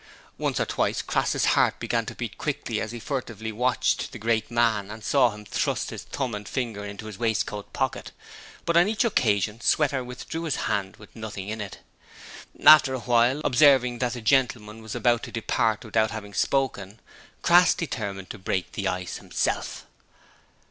Once 0.39 0.59
or 0.59 0.65
twice 0.65 0.99
Crass's 1.03 1.45
heart 1.53 1.77
began 1.79 2.07
to 2.07 2.15
beat 2.15 2.39
quickly 2.39 2.81
as 2.81 2.91
he 2.91 2.99
furtively 2.99 3.51
watched 3.51 4.11
the 4.11 4.17
great 4.17 4.49
man 4.49 4.89
and 4.89 5.03
saw 5.03 5.29
him 5.29 5.45
thrust 5.45 5.91
his 5.91 6.01
thumb 6.01 6.33
and 6.33 6.49
finger 6.49 6.83
into 6.83 7.05
his 7.05 7.19
waistcoat 7.19 7.71
pocket, 7.71 8.11
but 8.65 8.75
on 8.75 8.87
each 8.87 9.05
occasion 9.05 9.61
Sweater 9.61 10.03
withdrew 10.03 10.41
his 10.45 10.55
hand 10.65 10.95
with 10.97 11.15
nothing 11.15 11.49
in 11.49 11.61
it. 11.61 11.81
After 12.65 12.95
a 12.95 12.99
while, 13.01 13.41
observing 13.45 13.99
that 13.99 14.13
the 14.13 14.21
gentleman 14.21 14.81
was 14.81 14.95
about 14.95 15.21
to 15.21 15.31
depart 15.31 15.85
without 15.85 16.09
having 16.09 16.33
spoken, 16.33 16.99
Crass 17.43 17.75
determined 17.75 18.31
to 18.31 18.39
break 18.39 18.71
the 18.71 18.87
ice 18.87 19.17
himself. 19.17 19.85